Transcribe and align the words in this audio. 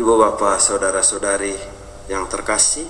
Ibu 0.00 0.16
bapak 0.16 0.56
saudara-saudari 0.56 1.52
yang 2.08 2.24
terkasih 2.24 2.88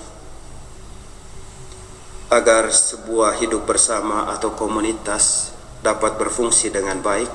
Agar 2.31 2.71
sebuah 2.71 3.35
hidup 3.35 3.67
bersama 3.67 4.31
atau 4.31 4.55
komunitas 4.55 5.51
dapat 5.83 6.15
berfungsi 6.15 6.71
dengan 6.71 7.03
baik 7.03 7.27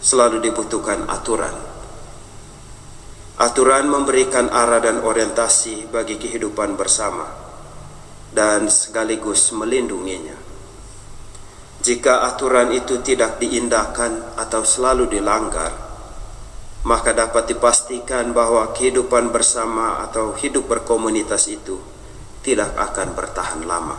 Selalu 0.00 0.40
dibutuhkan 0.40 1.04
aturan. 1.04 1.52
Aturan 3.44 3.92
memberikan 3.92 4.48
arah 4.48 4.80
dan 4.80 5.04
orientasi 5.04 5.92
bagi 5.92 6.16
kehidupan 6.16 6.80
bersama 6.80 7.28
Dan 8.32 8.72
sekaligus 8.72 9.52
melindunginya. 9.52 10.40
Jika 11.84 12.24
aturan 12.24 12.72
itu 12.72 13.04
tidak 13.04 13.36
diindahkan 13.36 14.40
atau 14.40 14.64
selalu 14.64 15.12
dilanggar 15.12 15.83
maka 16.84 17.16
dapat 17.16 17.48
dipastikan 17.48 18.36
bahwa 18.36 18.76
kehidupan 18.76 19.32
bersama 19.32 20.04
atau 20.04 20.36
hidup 20.36 20.68
berkomunitas 20.68 21.48
itu 21.48 21.80
tidak 22.44 22.76
akan 22.76 23.16
bertahan 23.16 23.64
lama. 23.64 23.96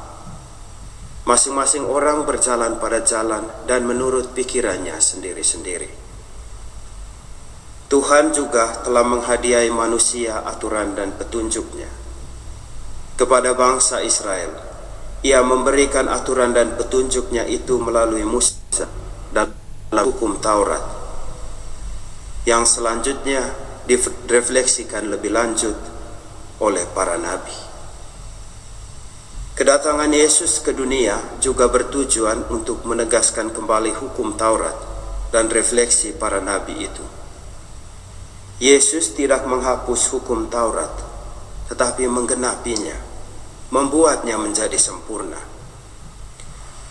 Masing-masing 1.26 1.90
orang 1.90 2.30
berjalan 2.30 2.78
pada 2.78 3.02
jalan 3.02 3.50
dan 3.66 3.90
menurut 3.90 4.38
pikirannya 4.38 4.94
sendiri-sendiri. 5.02 5.90
Tuhan 7.90 8.30
juga 8.38 8.86
telah 8.86 9.02
menghadiahi 9.02 9.74
manusia 9.74 10.46
aturan 10.46 10.94
dan 10.94 11.18
petunjuknya. 11.18 11.90
Kepada 13.18 13.58
bangsa 13.58 14.06
Israel, 14.06 14.54
ia 15.26 15.42
memberikan 15.42 16.06
aturan 16.06 16.54
dan 16.54 16.78
petunjuknya 16.78 17.50
itu 17.50 17.82
melalui 17.82 18.22
Musa 18.22 18.86
dan 19.34 19.50
hukum 19.90 20.38
Taurat 20.38 21.05
yang 22.46 22.64
selanjutnya 22.64 23.42
direfleksikan 23.90 25.10
lebih 25.10 25.34
lanjut 25.34 25.74
oleh 26.62 26.86
para 26.94 27.18
nabi. 27.18 27.54
Kedatangan 29.56 30.12
Yesus 30.12 30.62
ke 30.62 30.76
dunia 30.76 31.18
juga 31.42 31.66
bertujuan 31.72 32.46
untuk 32.54 32.86
menegaskan 32.86 33.50
kembali 33.50 33.98
hukum 33.98 34.38
Taurat 34.38 34.76
dan 35.34 35.50
refleksi 35.50 36.14
para 36.14 36.38
nabi 36.44 36.86
itu. 36.86 37.06
Yesus 38.62 39.16
tidak 39.16 39.48
menghapus 39.50 40.12
hukum 40.16 40.48
Taurat, 40.48 40.92
tetapi 41.72 42.08
menggenapinya, 42.08 42.96
membuatnya 43.74 44.40
menjadi 44.40 44.78
sempurna. 44.78 45.40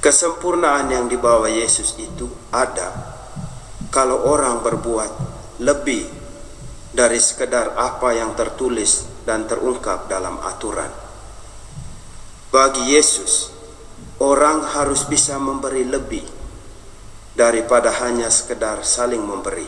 Kesempurnaan 0.00 0.92
yang 0.92 1.08
dibawa 1.08 1.48
Yesus 1.48 1.96
itu 1.96 2.28
ada 2.52 2.92
kalau 3.88 4.28
orang 4.28 4.60
berbuat 4.60 5.12
lebih 5.62 6.06
dari 6.94 7.18
sekedar 7.18 7.74
apa 7.74 8.14
yang 8.14 8.38
tertulis 8.38 9.06
dan 9.26 9.46
terungkap 9.50 10.06
dalam 10.06 10.38
aturan. 10.42 10.90
Bagi 12.54 12.94
Yesus, 12.94 13.50
orang 14.22 14.62
harus 14.62 15.02
bisa 15.10 15.42
memberi 15.42 15.82
lebih 15.82 16.22
daripada 17.34 17.90
hanya 18.06 18.30
sekedar 18.30 18.86
saling 18.86 19.22
memberi. 19.22 19.66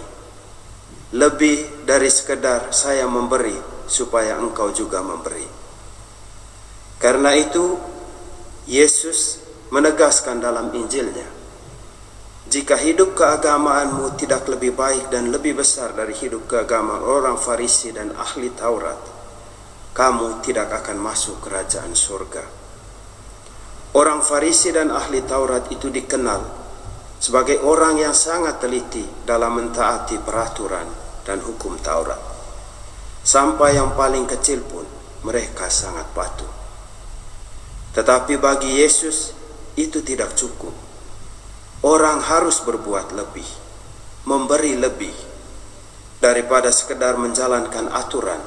Lebih 1.11 1.87
dari 1.87 2.11
sekedar 2.11 2.71
saya 2.71 3.11
memberi 3.11 3.59
supaya 3.91 4.39
engkau 4.39 4.71
juga 4.71 5.03
memberi. 5.03 5.47
Karena 7.03 7.35
itu, 7.35 7.79
Yesus 8.67 9.43
menegaskan 9.71 10.43
dalam 10.43 10.71
Injilnya, 10.75 11.36
jika 12.47 12.79
hidup 12.79 13.19
keagamaanmu 13.19 14.15
tidak 14.15 14.47
lebih 14.47 14.79
baik 14.79 15.11
dan 15.11 15.35
lebih 15.35 15.59
besar 15.59 15.91
dari 15.99 16.15
hidup 16.15 16.47
keagamaan 16.47 17.03
orang 17.03 17.35
Farisi 17.35 17.91
dan 17.91 18.15
ahli 18.15 18.55
Taurat, 18.55 18.99
kamu 19.91 20.47
tidak 20.47 20.71
akan 20.71 20.95
masuk 21.03 21.43
kerajaan 21.43 21.91
surga. 21.91 22.47
Orang 23.99 24.23
Farisi 24.23 24.71
dan 24.71 24.95
ahli 24.95 25.27
Taurat 25.27 25.67
itu 25.75 25.91
dikenal 25.91 26.47
sebagai 27.19 27.59
orang 27.67 27.99
yang 27.99 28.15
sangat 28.15 28.63
teliti 28.63 29.03
dalam 29.27 29.59
mentaati 29.59 30.23
peraturan 30.23 30.87
dan 31.27 31.43
hukum 31.43 31.75
Taurat. 31.83 32.23
Sampai 33.27 33.75
yang 33.75 33.99
paling 33.99 34.23
kecil 34.23 34.63
pun 34.63 34.87
mereka 35.27 35.67
sangat 35.67 36.07
patuh. 36.15 36.53
Tetapi 37.91 38.39
bagi 38.39 38.79
Yesus 38.79 39.35
itu 39.75 39.99
tidak 40.07 40.39
cukup 40.39 40.87
Orang 41.87 42.19
harus 42.19 42.67
berbuat 42.67 43.15
lebih, 43.15 43.47
memberi 44.27 44.75
lebih 44.75 45.15
daripada 46.19 46.75
sekedar 46.75 47.15
menjalankan 47.15 47.87
aturan 47.95 48.43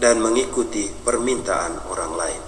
dan 0.00 0.24
mengikuti 0.24 0.88
permintaan 1.04 1.84
orang 1.92 2.12
lain. 2.16 2.42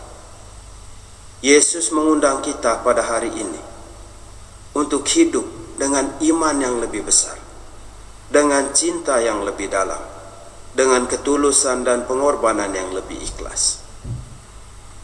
Yesus 1.45 1.93
mengundang 1.93 2.41
kita 2.41 2.81
pada 2.81 3.05
hari 3.05 3.29
ini 3.37 3.61
untuk 4.73 5.05
hidup 5.13 5.45
dengan 5.77 6.09
iman 6.25 6.57
yang 6.57 6.81
lebih 6.81 7.05
besar, 7.05 7.37
dengan 8.33 8.73
cinta 8.73 9.21
yang 9.21 9.45
lebih 9.45 9.69
dalam, 9.69 10.01
dengan 10.73 11.05
ketulusan 11.05 11.85
dan 11.85 12.09
pengorbanan 12.09 12.73
yang 12.73 12.89
lebih 12.97 13.21
ikhlas. 13.21 13.85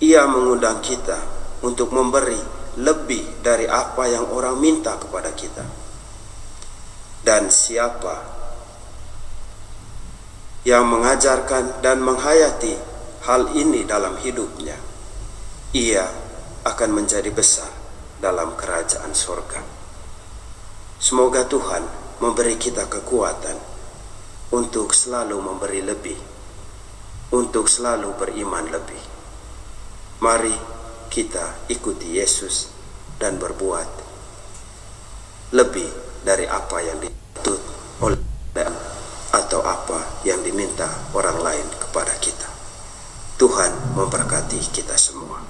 Ia 0.01 0.25
mengundang 0.33 0.81
kita 0.81 1.21
untuk 1.61 1.93
memberi 1.93 2.41
lebih 2.77 3.41
dari 3.41 3.65
apa 3.65 4.05
yang 4.05 4.29
orang 4.33 4.61
minta 4.61 5.01
kepada 5.01 5.33
kita. 5.33 5.65
Dan 7.25 7.49
siapa 7.49 8.37
yang 10.67 10.87
mengajarkan 10.87 11.81
dan 11.81 12.03
menghayati 12.03 12.75
hal 13.27 13.55
ini 13.57 13.83
dalam 13.89 14.19
hidupnya, 14.21 14.77
ia 15.75 16.07
akan 16.67 16.91
menjadi 16.91 17.31
besar 17.33 17.71
dalam 18.19 18.55
kerajaan 18.55 19.15
sorga. 19.15 19.63
Semoga 20.97 21.45
Tuhan 21.47 21.83
memberi 22.23 22.57
kita 22.57 22.89
kekuatan 22.89 23.59
untuk 24.55 24.95
selalu 24.95 25.39
memberi 25.43 25.83
lebih, 25.83 26.19
untuk 27.35 27.67
selalu 27.67 28.15
beriman 28.15 28.67
lebih. 28.71 29.03
Mari 30.23 30.76
kita 31.09 31.69
ikuti 31.73 32.19
Yesus 32.19 32.71
dan 33.17 33.41
berbuat 33.41 33.89
lebih 35.55 35.89
dari 36.27 36.45
apa 36.51 36.83
yang 36.83 36.99
dituntut 36.99 37.61
oleh 38.03 38.19
atau 39.37 39.61
apa 39.63 40.25
yang 40.25 40.41
diminta 40.43 40.89
orang 41.13 41.39
lain 41.45 41.67
kepada 41.79 42.17
kita. 42.19 42.49
Tuhan 43.37 43.95
memberkati 43.95 44.59
kita 44.73 44.97
semua. 44.97 45.45